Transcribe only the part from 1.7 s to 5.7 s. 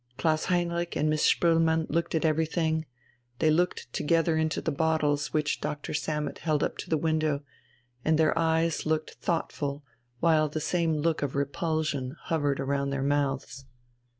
looked at everything, they looked together into the bottles which